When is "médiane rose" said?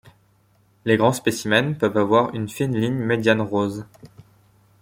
2.97-3.85